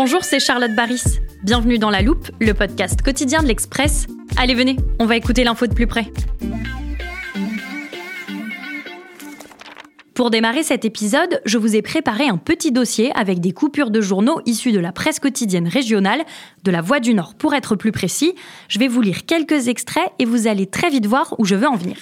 [0.00, 1.18] Bonjour, c'est Charlotte Baris.
[1.42, 4.06] Bienvenue dans La Loupe, le podcast quotidien de l'Express.
[4.36, 6.12] Allez, venez, on va écouter l'info de plus près.
[10.14, 14.00] Pour démarrer cet épisode, je vous ai préparé un petit dossier avec des coupures de
[14.00, 16.22] journaux issus de la presse quotidienne régionale,
[16.62, 18.36] de la Voix du Nord pour être plus précis.
[18.68, 21.66] Je vais vous lire quelques extraits et vous allez très vite voir où je veux
[21.66, 21.96] en venir.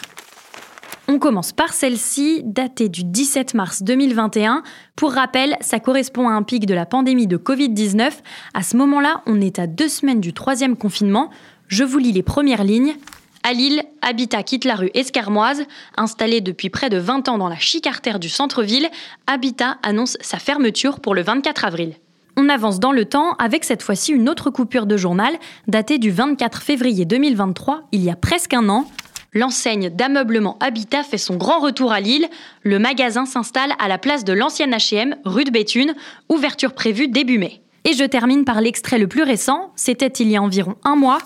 [1.16, 4.62] On commence par celle-ci, datée du 17 mars 2021.
[4.96, 8.10] Pour rappel, ça correspond à un pic de la pandémie de Covid-19.
[8.52, 11.30] À ce moment-là, on est à deux semaines du troisième confinement.
[11.68, 12.96] Je vous lis les premières lignes.
[13.44, 15.62] À Lille, Habitat quitte la rue Escarmoise.
[15.96, 18.90] Installé depuis près de 20 ans dans la chic artère du centre-ville,
[19.26, 21.94] Habitat annonce sa fermeture pour le 24 avril.
[22.36, 25.32] On avance dans le temps avec cette fois-ci une autre coupure de journal
[25.66, 28.86] datée du 24 février 2023, il y a presque un an.
[29.32, 32.28] L'enseigne d'ameublement Habitat fait son grand retour à Lille.
[32.62, 35.94] Le magasin s'installe à la place de l'ancienne H&M, rue de Béthune,
[36.28, 37.60] ouverture prévue début mai.
[37.84, 41.18] Et je termine par l'extrait le plus récent, c'était il y a environ un mois.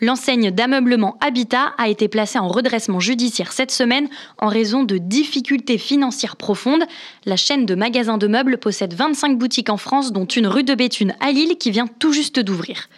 [0.00, 5.78] L'enseigne d'ameublement Habitat a été placée en redressement judiciaire cette semaine en raison de difficultés
[5.78, 6.84] financières profondes.
[7.24, 10.74] La chaîne de magasins de meubles possède 25 boutiques en France, dont une rue de
[10.74, 12.88] Béthune à Lille qui vient tout juste d'ouvrir.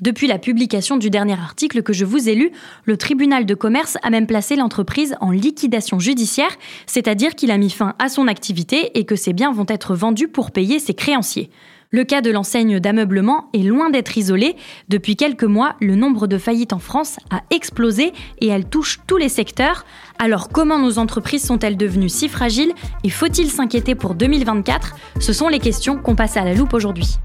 [0.00, 2.50] Depuis la publication du dernier article que je vous ai lu,
[2.84, 6.54] le tribunal de commerce a même placé l'entreprise en liquidation judiciaire,
[6.86, 10.28] c'est-à-dire qu'il a mis fin à son activité et que ses biens vont être vendus
[10.28, 11.50] pour payer ses créanciers.
[11.90, 14.56] Le cas de l'enseigne d'ameublement est loin d'être isolé.
[14.90, 19.16] Depuis quelques mois, le nombre de faillites en France a explosé et elle touche tous
[19.16, 19.86] les secteurs.
[20.18, 25.48] Alors comment nos entreprises sont-elles devenues si fragiles et faut-il s'inquiéter pour 2024 Ce sont
[25.48, 27.16] les questions qu'on passe à la loupe aujourd'hui.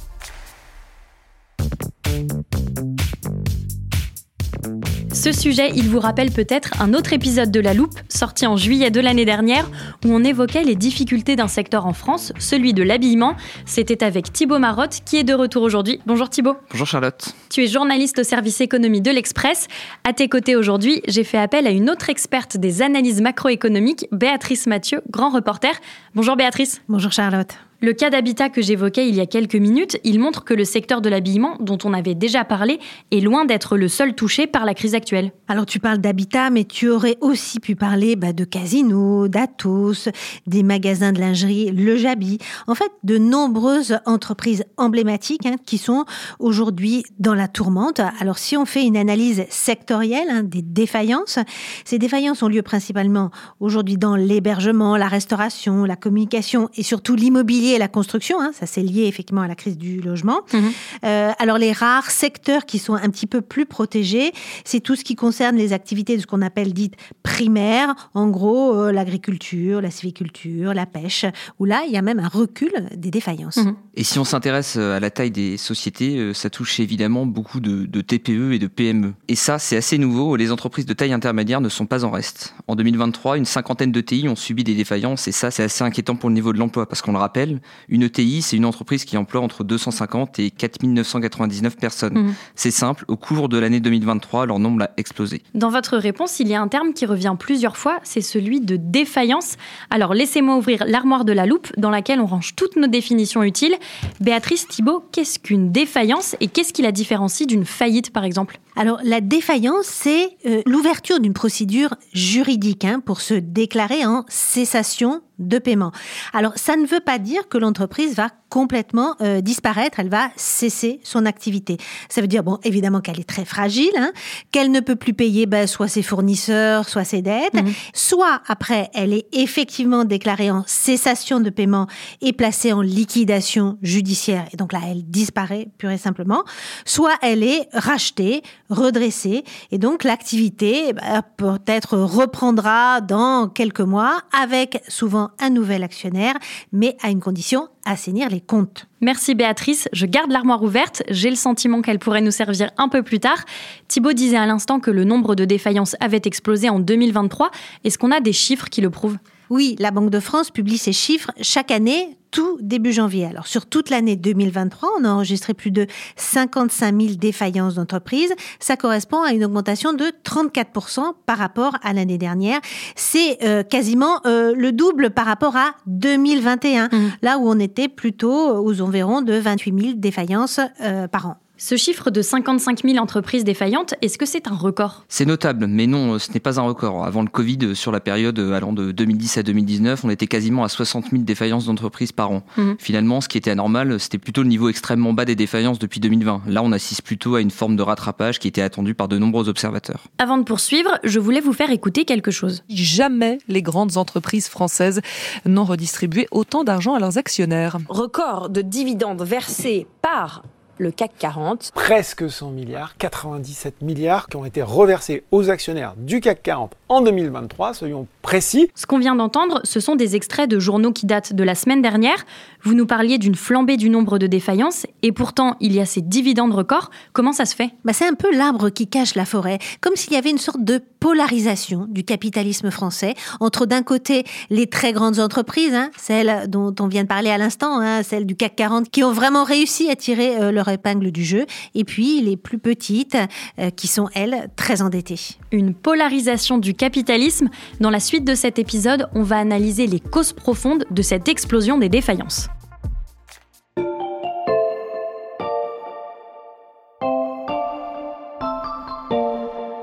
[5.14, 8.90] Ce sujet, il vous rappelle peut-être un autre épisode de La Loupe, sorti en juillet
[8.90, 9.70] de l'année dernière,
[10.04, 13.36] où on évoquait les difficultés d'un secteur en France, celui de l'habillement.
[13.68, 16.00] C'était avec Thibaut Marotte, qui est de retour aujourd'hui.
[16.08, 16.56] Bonjour Thibaut.
[16.72, 17.36] Bonjour Charlotte.
[17.52, 19.68] Tu es journaliste au service économie de l'Express.
[20.04, 24.66] À tes côtés aujourd'hui, j'ai fait appel à une autre experte des analyses macroéconomiques, Béatrice
[24.66, 25.74] Mathieu, grand reporter.
[26.16, 26.82] Bonjour Béatrice.
[26.88, 27.54] Bonjour Charlotte.
[27.84, 31.02] Le cas d'habitat que j'évoquais il y a quelques minutes, il montre que le secteur
[31.02, 34.76] de l'habillement, dont on avait déjà parlé, est loin d'être le seul touché par la
[34.76, 35.32] crise actuelle.
[35.48, 40.10] Alors tu parles d'habitat, mais tu aurais aussi pu parler bah, de casinos, d'Atos,
[40.46, 42.38] des magasins de lingerie, le Jabi.
[42.68, 46.06] En fait, de nombreuses entreprises emblématiques hein, qui sont
[46.38, 48.00] aujourd'hui dans la tourmente.
[48.20, 51.40] Alors si on fait une analyse sectorielle hein, des défaillances,
[51.84, 57.71] ces défaillances ont lieu principalement aujourd'hui dans l'hébergement, la restauration, la communication et surtout l'immobilier
[57.72, 60.42] et la construction, hein, ça c'est lié effectivement à la crise du logement.
[60.54, 60.72] Mhm.
[61.06, 64.32] Euh, alors les rares secteurs qui sont un petit peu plus protégés,
[64.64, 68.76] c'est tout ce qui concerne les activités de ce qu'on appelle dites primaires, en gros
[68.76, 71.26] euh, l'agriculture, la civiculture, la pêche,
[71.60, 73.58] où là il y a même un recul des défaillances.
[73.58, 73.76] Mhm.
[73.96, 77.86] Et si on s'intéresse euh, à la taille des sociétés, ça touche évidemment beaucoup de,
[77.86, 79.14] de TPE et de PME.
[79.28, 82.54] Et ça c'est assez nouveau, les entreprises de taille intermédiaire ne sont pas en reste.
[82.68, 86.16] En 2023, une cinquantaine de TI ont subi des défaillances et ça c'est assez inquiétant
[86.16, 89.18] pour le niveau de l'emploi parce qu'on le rappelle, une ETI, c'est une entreprise qui
[89.18, 92.14] emploie entre 250 et 4999 personnes.
[92.14, 92.34] Mhm.
[92.56, 95.42] C'est simple, au cours de l'année 2023, leur nombre a explosé.
[95.54, 98.76] Dans votre réponse, il y a un terme qui revient plusieurs fois, c'est celui de
[98.78, 99.56] défaillance.
[99.90, 103.76] Alors laissez-moi ouvrir l'armoire de la loupe dans laquelle on range toutes nos définitions utiles.
[104.20, 108.60] Béatrice Thibault, qu'est-ce qu'une défaillance et qu'est-ce qui la différencie d'une faillite par exemple?
[108.76, 115.22] Alors la défaillance, c'est euh, l'ouverture d'une procédure juridique hein, pour se déclarer en cessation
[115.42, 115.92] de paiement.
[116.34, 121.00] Alors, ça ne veut pas dire que l'entreprise va complètement euh, disparaître, elle va cesser
[121.04, 121.78] son activité.
[122.10, 124.12] Ça veut dire, bon, évidemment qu'elle est très fragile, hein,
[124.52, 127.72] qu'elle ne peut plus payer ben, soit ses fournisseurs, soit ses dettes, mhm.
[127.94, 131.88] soit après, elle est effectivement déclarée en cessation de paiement
[132.20, 136.44] et placée en liquidation judiciaire, et donc là, elle disparaît pure et simplement,
[136.84, 144.84] soit elle est rachetée, redressée, et donc l'activité ben, peut-être reprendra dans quelques mois avec
[144.90, 146.36] souvent un nouvel actionnaire,
[146.74, 148.88] mais à une condition assainir les comptes.
[149.02, 153.04] Merci Béatrice, je garde l'armoire ouverte, j'ai le sentiment qu'elle pourrait nous servir un peu
[153.04, 153.44] plus tard.
[153.88, 157.52] Thibaut disait à l'instant que le nombre de défaillances avait explosé en 2023.
[157.84, 159.18] Est-ce qu'on a des chiffres qui le prouvent?
[159.50, 163.26] Oui, la Banque de France publie ses chiffres chaque année, tout début janvier.
[163.26, 165.86] Alors, sur toute l'année 2023, on a enregistré plus de
[166.16, 168.34] 55 000 défaillances d'entreprises.
[168.60, 172.60] Ça correspond à une augmentation de 34% par rapport à l'année dernière.
[172.96, 176.90] C'est euh, quasiment euh, le double par rapport à 2021, mmh.
[177.22, 181.41] là où on était plutôt aux environs de 28 000 défaillances euh, par an.
[181.64, 185.06] Ce chiffre de 55 000 entreprises défaillantes, est-ce que c'est un record?
[185.10, 187.06] C'est notable, mais non, ce n'est pas un record.
[187.06, 190.70] Avant le Covid, sur la période allant de 2010 à 2019, on était quasiment à
[190.70, 192.42] 60 000 défaillances d'entreprises par an.
[192.58, 192.78] Mhm.
[192.80, 196.42] Finalement, ce qui était anormal, c'était plutôt le niveau extrêmement bas des défaillances depuis 2020.
[196.48, 199.48] Là, on assiste plutôt à une forme de rattrapage qui était attendue par de nombreux
[199.48, 200.08] observateurs.
[200.18, 202.64] Avant de poursuivre, je voulais vous faire écouter quelque chose.
[202.70, 205.02] Jamais les grandes entreprises françaises
[205.46, 207.78] n'ont redistribué autant d'argent à leurs actionnaires.
[207.88, 210.42] Record de dividendes versés par
[210.82, 211.72] le CAC 40.
[211.76, 217.02] Presque 100 milliards, 97 milliards qui ont été reversés aux actionnaires du CAC 40 en
[217.02, 218.70] 2023, soyons précis.
[218.76, 221.84] Ce qu'on vient d'entendre, ce sont des extraits de journaux qui datent de la semaine
[221.84, 222.26] dernière.
[222.64, 226.02] Vous nous parliez d'une flambée du nombre de défaillances et pourtant il y a ces
[226.02, 226.90] dividendes records.
[227.14, 227.70] Comment ça se fait?
[227.86, 230.64] Bah C'est un peu l'arbre qui cache la forêt, comme s'il y avait une sorte
[230.64, 236.74] de polarisation du capitalisme français entre d'un côté les très grandes entreprises, hein, celles dont
[236.80, 239.90] on vient de parler à l'instant, hein, celles du CAC 40 qui ont vraiment réussi
[239.90, 243.18] à tirer euh, leur épingle du jeu, et puis les plus petites
[243.60, 245.20] euh, qui sont elles très endettées.
[245.52, 247.50] Une polarisation du capitalisme.
[247.80, 251.80] Dans la suite de cet épisode, on va analyser les causes profondes de cette explosion
[251.80, 252.48] des défaillances.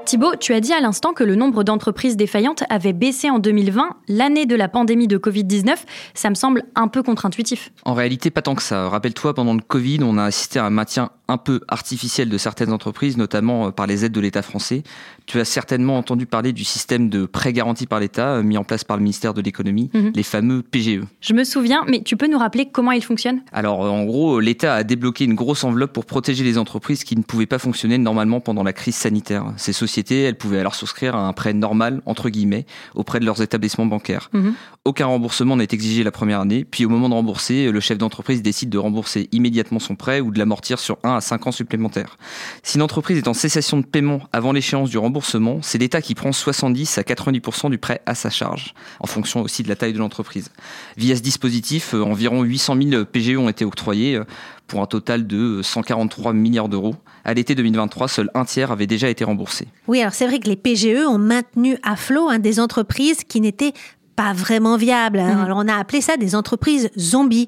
[0.08, 3.90] Thibaut, tu as dit à l'instant que le nombre d'entreprises défaillantes avait baissé en 2020,
[4.08, 5.74] l'année de la pandémie de Covid-19.
[6.14, 7.72] Ça me semble un peu contre-intuitif.
[7.84, 8.88] En réalité, pas tant que ça.
[8.88, 12.72] Rappelle-toi, pendant le Covid, on a assisté à un maintien un peu artificiel de certaines
[12.72, 14.82] entreprises, notamment euh, par les aides de l'État français.
[15.26, 18.64] Tu as certainement entendu parler du système de prêts garantis par l'État euh, mis en
[18.64, 20.12] place par le ministère de l'économie, mhm.
[20.14, 21.02] les fameux PGE.
[21.20, 23.42] Je me souviens, mais tu peux nous rappeler comment ils fonctionnent?
[23.52, 27.14] Alors, euh, en gros, l'État a débloqué une grosse enveloppe pour protéger les entreprises qui
[27.14, 29.52] ne pouvaient pas fonctionner normalement pendant la crise sanitaire.
[29.58, 33.42] Ces sociétés, elles pouvaient alors souscrire à un prêt normal, entre guillemets, auprès de leurs
[33.42, 34.30] établissements bancaires.
[34.32, 34.54] Mhm.
[34.84, 38.42] Aucun remboursement n'est exigé la première année, puis au moment de rembourser, le chef d'entreprise
[38.42, 42.16] décide de rembourser immédiatement son prêt ou de l'amortir sur 1 à 5 ans supplémentaires.
[42.62, 46.32] Si l'entreprise est en cessation de paiement avant l'échéance du remboursement, c'est l'État qui prend
[46.32, 49.98] 70 à 90% du prêt à sa charge, en fonction aussi de la taille de
[49.98, 50.50] l'entreprise.
[50.96, 54.24] Via ce dispositif, euh, environ 800 000 PGE ont été octroyés euh,
[54.68, 56.94] pour un total de 143 milliards d'euros.
[57.24, 59.66] À l'été 2023, seul un tiers avait déjà été remboursé.
[59.88, 63.40] Oui, alors c'est vrai que les PGE ont maintenu à flot hein, des entreprises qui
[63.40, 63.72] n'étaient
[64.18, 65.20] pas vraiment viable.
[65.20, 65.36] Hein.
[65.36, 65.44] Mm.
[65.44, 67.46] Alors on a appelé ça des entreprises zombies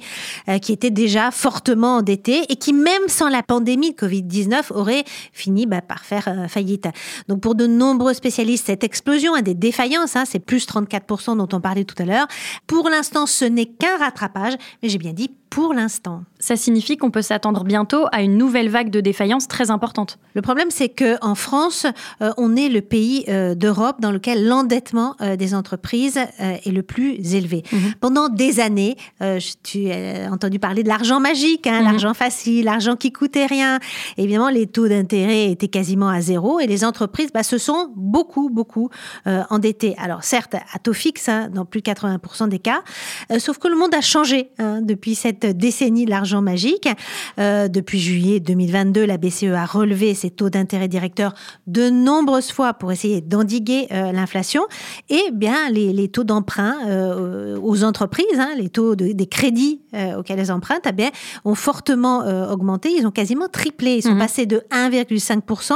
[0.49, 5.02] euh, qui étaient déjà fortement endettées et qui même sans la pandémie de Covid-19 auraient
[5.32, 6.87] fini bah, par faire euh, faillite.
[7.26, 11.49] Donc pour de nombreux spécialistes, cette explosion a des défaillances, hein, c'est plus 34% dont
[11.52, 12.28] on parlait tout à l'heure.
[12.69, 16.23] Pour l'instant, ce n'est qu'un rattrapage, mais j'ai bien dit pour l'instant.
[16.40, 20.19] Ça signifie qu'on peut s'attendre bientôt à une nouvelle vague de défaillances très importante.
[20.34, 21.87] Le problème, c'est que en France,
[22.22, 26.82] euh, on est le pays euh, d'Europe dans lequel l'endettement euh, des entreprises est le
[26.82, 27.62] plus élevé.
[27.72, 27.94] Mhm.
[28.00, 28.96] Pendant des années,
[29.62, 31.84] tu as entendu parler de l'argent magique, hein, mhm.
[31.84, 33.78] l'argent facile, l'argent qui coûtait rien.
[34.16, 38.48] évidemment, les taux d'intérêt étaient quasiment à zéro et les entreprises bah, se sont beaucoup,
[38.48, 38.88] beaucoup
[39.26, 39.94] endettées.
[39.98, 42.82] Alors certes, à taux fixe, hein, dans plus de 80% des cas,
[43.38, 46.88] sauf que le monde a changé hein, depuis cette décennie de l'argent magique.
[47.38, 51.34] Euh, depuis juillet 2022, la BCE a relevé ses taux d'intérêt directeurs
[51.66, 54.62] de nombreuses fois pour essayer d'endiguer euh, l'inflation.
[55.08, 59.80] Et bien, les, taux d'emprunt euh, aux entreprises, hein, les taux des crédits
[60.16, 61.10] auxquels elles empruntent, eh bien,
[61.44, 62.20] ont fortement
[62.50, 62.90] augmenté.
[62.96, 63.96] Ils ont quasiment triplé.
[63.96, 64.18] Ils sont mhm.
[64.18, 65.72] passés de 1,5%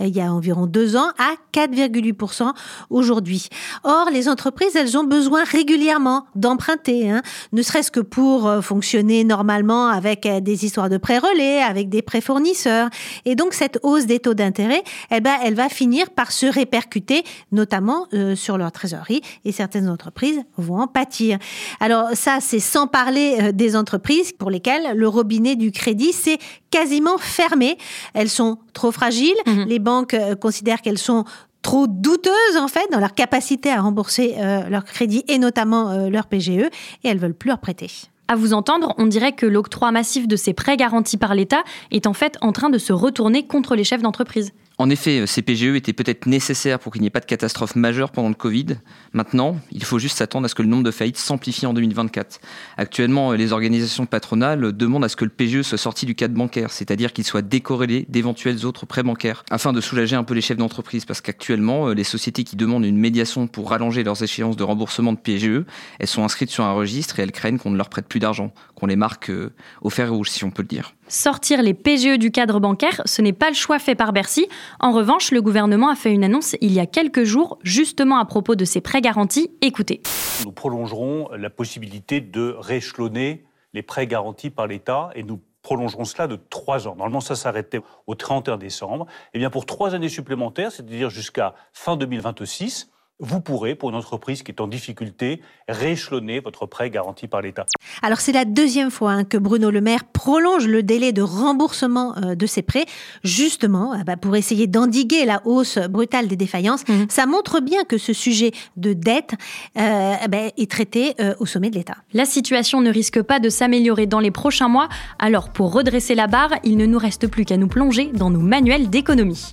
[0.00, 2.52] il y a environ deux ans à 4,8%
[2.90, 3.48] aujourd'hui.
[3.84, 7.22] Or, les entreprises, elles ont besoin régulièrement d'emprunter, hein,
[7.52, 12.02] ne serait-ce que pour fonctionner normalement avec euh, des histoires de prêts relais, avec des
[12.02, 12.88] prêts fournisseurs.
[13.24, 17.24] Et donc cette hausse des taux d'intérêt, eh ben, elle va finir par se répercuter
[17.50, 21.38] notamment euh, sur leur trésorerie et certaines entreprises vont en pâtir.
[21.80, 26.38] Alors ça, c'est sans parler euh, des entreprises pour lesquelles le robinet du crédit s'est
[26.70, 27.78] quasiment fermé.
[28.14, 29.34] Elles sont trop fragiles.
[29.46, 29.64] Mhm.
[29.66, 31.24] Les banques considèrent qu'elles sont
[31.62, 34.36] trop douteuses en fait dans leur capacité à rembourser
[34.68, 36.70] leur crédit et notamment leur PGE et
[37.08, 37.90] elles veulent plus leur prêter.
[38.28, 42.06] À vous entendre, on dirait que l'octroi massif de ces prêts garantis par l'État est
[42.06, 44.52] en fait en train de se retourner contre les chefs d'entreprise.
[44.78, 48.10] En effet, ces PGE étaient peut-être nécessaires pour qu'il n'y ait pas de catastrophe majeure
[48.10, 48.76] pendant le Covid.
[49.14, 52.40] Maintenant, il faut juste s'attendre à ce que le nombre de faillites s'amplifie en 2024.
[52.76, 56.70] Actuellement, les organisations patronales demandent à ce que le PGE soit sorti du cadre bancaire,
[56.72, 60.58] c'est-à-dire qu'il soit décorrélé d'éventuels autres prêts bancaires, afin de soulager un peu les chefs
[60.58, 65.14] d'entreprise, parce qu'actuellement, les sociétés qui demandent une médiation pour rallonger leurs échéances de remboursement
[65.14, 65.64] de PGE,
[65.98, 68.52] elles sont inscrites sur un registre et elles craignent qu'on ne leur prête plus d'argent,
[68.74, 70.95] qu'on les marque euh, au fer rouge, si on peut le dire.
[71.08, 74.48] Sortir les PGE du cadre bancaire, ce n'est pas le choix fait par Bercy.
[74.80, 78.24] En revanche, le gouvernement a fait une annonce il y a quelques jours, justement à
[78.24, 79.52] propos de ces prêts garantis.
[79.60, 80.02] Écoutez.
[80.44, 86.26] Nous prolongerons la possibilité de rééchelonner les prêts garantis par l'État et nous prolongerons cela
[86.26, 86.96] de trois ans.
[86.96, 89.06] Normalement, ça s'arrêtait au 31 décembre.
[89.32, 94.42] Eh bien, pour trois années supplémentaires, c'est-à-dire jusqu'à fin 2026, vous pourrez, pour une entreprise
[94.42, 97.64] qui est en difficulté, rééchelonner votre prêt garanti par l'État.
[98.02, 102.14] Alors c'est la deuxième fois hein, que Bruno Le Maire prolonge le délai de remboursement
[102.18, 102.84] euh, de ses prêts,
[103.24, 106.86] justement ah bah, pour essayer d'endiguer la hausse brutale des défaillances.
[106.86, 107.06] Mmh.
[107.08, 109.34] Ça montre bien que ce sujet de dette
[109.78, 111.96] euh, bah, est traité euh, au sommet de l'État.
[112.12, 116.26] La situation ne risque pas de s'améliorer dans les prochains mois, alors pour redresser la
[116.26, 119.52] barre, il ne nous reste plus qu'à nous plonger dans nos manuels d'économie.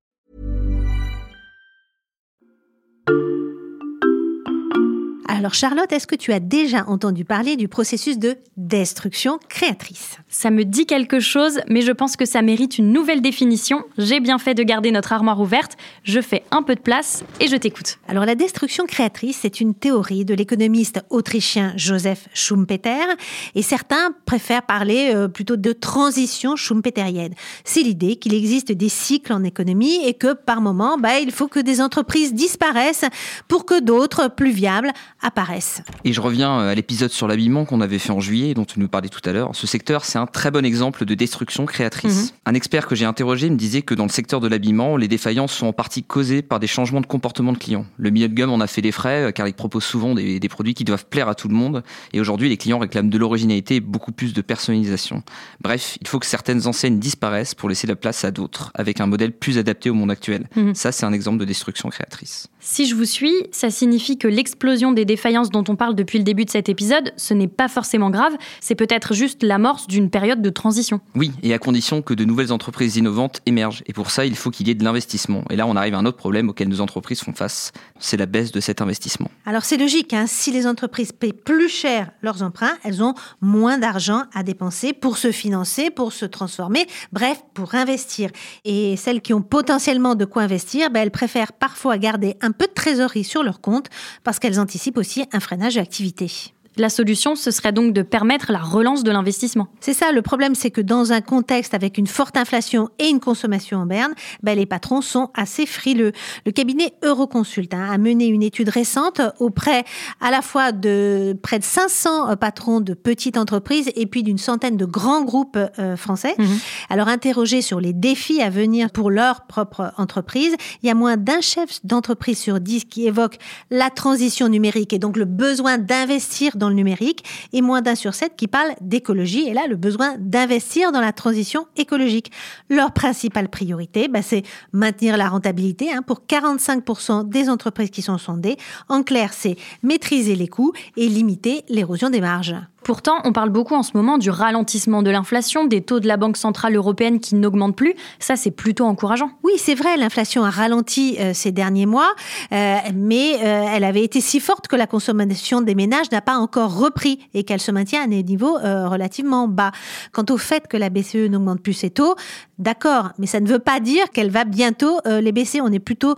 [5.41, 10.19] Alors Charlotte, est-ce que tu as déjà entendu parler du processus de destruction créatrice?
[10.29, 13.83] Ça me dit quelque chose, mais je pense que ça mérite une nouvelle définition.
[13.97, 17.47] J'ai bien fait de garder notre armoire ouverte, je fais un peu de place et
[17.47, 17.97] je t'écoute.
[18.07, 23.07] Alors la destruction créatrice, c'est une théorie de l'économiste autrichien Joseph Schumpeter,
[23.55, 27.33] et certains préfèrent parler euh, plutôt de transition schumpeterienne.
[27.63, 31.47] C'est l'idée qu'il existe des cycles en économie et que par moment, bah, il faut
[31.47, 33.05] que des entreprises disparaissent
[33.47, 34.91] pour que d'autres, plus viables,
[35.31, 35.81] apparaissent.
[36.03, 38.79] Et je reviens euh, à l'épisode sur l'habillement qu'on avait fait en juillet, dont tu
[38.79, 39.55] nous parlais tout à l'heure.
[39.55, 42.31] Ce secteur, c'est un très bon exemple de destruction créatrice.
[42.31, 42.37] Mhm.
[42.47, 45.53] Un expert que j'ai interrogé me disait que dans le secteur de l'habillement, les défaillances
[45.53, 47.85] sont en partie causées par des changements de comportement de clients.
[47.97, 50.39] Le milieu de gamme en a fait des frais, euh, car il propose souvent des,
[50.39, 51.83] des produits qui doivent plaire à tout le monde.
[52.11, 55.23] Et aujourd'hui, les clients réclament de l'originalité et beaucoup plus de personnalisation.
[55.61, 59.07] Bref, il faut que certaines enseignes disparaissent pour laisser la place à d'autres, avec un
[59.07, 60.47] modèle plus adapté au monde actuel.
[60.57, 60.75] Mhm.
[60.75, 62.47] Ça, c'est un exemple de destruction créatrice.
[62.59, 65.20] Si je vous suis, ça signifie que l'explosion des défaillances
[65.51, 68.75] dont on parle depuis le début de cet épisode, ce n'est pas forcément grave, c'est
[68.75, 70.99] peut-être juste l'amorce d'une période de transition.
[71.15, 73.83] Oui, et à condition que de nouvelles entreprises innovantes émergent.
[73.87, 75.43] Et pour ça, il faut qu'il y ait de l'investissement.
[75.49, 78.25] Et là, on arrive à un autre problème auquel nos entreprises font face, c'est la
[78.25, 79.29] baisse de cet investissement.
[79.45, 80.25] Alors c'est logique, hein.
[80.27, 85.17] si les entreprises paient plus cher leurs emprunts, elles ont moins d'argent à dépenser pour
[85.17, 88.29] se financer, pour se transformer, bref, pour investir.
[88.65, 92.67] Et celles qui ont potentiellement de quoi investir, ben, elles préfèrent parfois garder un peu
[92.67, 93.87] de trésorerie sur leur compte
[94.23, 96.31] parce qu'elles anticipent aussi un freinage d'activité.
[96.77, 99.67] La solution, ce serait donc de permettre la relance de l'investissement.
[99.81, 103.19] C'est ça, le problème, c'est que dans un contexte avec une forte inflation et une
[103.19, 106.13] consommation en berne, ben, les patrons sont assez frileux.
[106.45, 109.83] Le cabinet Euroconsult hein, a mené une étude récente auprès
[110.21, 114.37] à la fois de près de 500 euh, patrons de petites entreprises et puis d'une
[114.37, 116.35] centaine de grands groupes euh, français.
[116.37, 116.57] Mhm.
[116.89, 121.17] Alors, interrogés sur les défis à venir pour leur propre entreprise, il y a moins
[121.17, 123.37] d'un chef d'entreprise sur dix qui évoque
[123.69, 128.13] la transition numérique et donc le besoin d'investir dans le numérique et moins d'un sur
[128.13, 132.31] sept qui parle d'écologie et là le besoin d'investir dans la transition écologique.
[132.69, 138.17] Leur principale priorité, bah, c'est maintenir la rentabilité hein, pour 45% des entreprises qui sont
[138.17, 138.57] sondées.
[138.87, 142.55] En clair, c'est maîtriser les coûts et limiter l'érosion des marges.
[142.83, 146.17] Pourtant, on parle beaucoup en ce moment du ralentissement de l'inflation, des taux de la
[146.17, 147.93] Banque centrale européenne qui n'augmentent plus.
[148.17, 149.29] Ça, c'est plutôt encourageant.
[149.43, 152.11] Oui, c'est vrai, l'inflation a ralenti euh, ces derniers mois,
[152.51, 156.37] euh, mais euh, elle avait été si forte que la consommation des ménages n'a pas
[156.37, 159.71] encore repris et qu'elle se maintient à des niveaux relativement bas.
[160.11, 162.15] Quant au fait que la BCE n'augmente plus ses taux,
[162.57, 165.61] d'accord, mais ça ne veut pas dire qu'elle va bientôt les baisser.
[165.61, 166.15] On est plutôt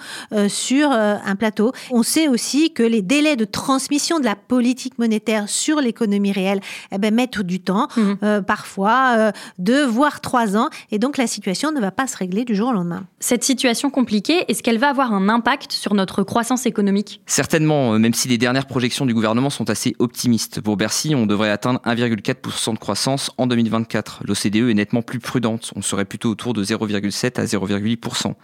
[0.48, 1.72] sur un plateau.
[1.92, 6.53] On sait aussi que les délais de transmission de la politique monétaire sur l'économie réelle
[6.54, 8.18] matériels, eh ben, mettent du temps, Mhm.
[8.24, 12.18] euh, parfois euh, deux voire trois ans, et donc la situation ne va pas se
[12.18, 13.06] régler du jour au lendemain.
[13.20, 17.22] Cette situation compliquée, est-ce qu'elle va avoir un impact sur notre croissance économique?
[17.26, 20.62] Certainement, euh, même si les dernières projections du gouvernement sont assez optimistes.
[20.62, 24.22] Pour Bercy, on devrait atteindre 1,4% de croissance en 2024.
[24.26, 25.72] L'OCDE est nettement plus prudente.
[25.76, 28.36] On serait plutôt autour de 0,7 à 0,8%.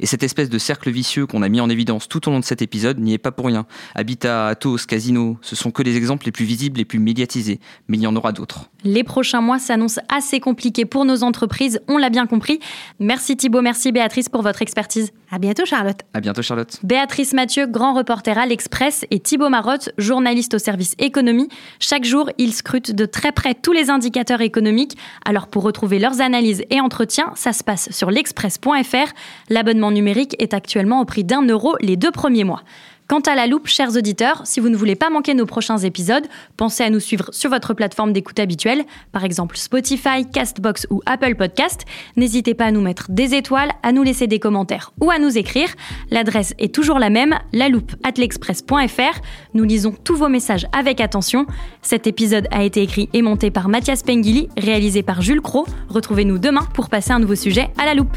[0.00, 2.44] Et cette espèce de cercle vicieux qu'on a mis en évidence tout au long de
[2.44, 3.66] cet épisode n'y est pas pour rien.
[3.94, 7.55] Habitat, Atos, Casino, ce sont que les exemples les plus visibles, les plus médiatisés.
[7.88, 8.70] Mais il y en aura d'autres.
[8.84, 12.60] Les prochains mois s'annoncent assez compliqués pour nos entreprises, on l'a bien compris.
[13.00, 15.12] Merci Thibault, merci Béatrice pour votre expertise.
[15.30, 15.98] À bientôt, Charlotte.
[16.14, 16.78] À bientôt, Charlotte.
[16.84, 21.48] Béatrice Mathieu, grand reporter à l'Express, et Thibault Marotte, journaliste au service économie.
[21.80, 24.96] Chaque jour, ils scrutent de très près tous les indicateurs économiques.
[25.24, 29.12] Alors pour retrouver leurs analyses et entretiens, ça se passe sur l'express.fr.
[29.50, 32.62] L'abonnement numérique est actuellement au prix d'un euro les deux premiers mois.
[33.08, 36.26] Quant à la loupe, chers auditeurs, si vous ne voulez pas manquer nos prochains épisodes,
[36.56, 41.36] pensez à nous suivre sur votre plateforme d'écoute habituelle, par exemple Spotify, Castbox ou Apple
[41.36, 41.82] Podcast.
[42.16, 45.38] N'hésitez pas à nous mettre des étoiles, à nous laisser des commentaires ou à nous
[45.38, 45.68] écrire.
[46.10, 49.20] L'adresse est toujours la même, la loupe at l'express.fr.
[49.54, 51.46] Nous lisons tous vos messages avec attention.
[51.82, 55.64] Cet épisode a été écrit et monté par Mathias Pengili, réalisé par Jules Cro.
[55.88, 58.16] Retrouvez-nous demain pour passer un nouveau sujet à la loupe.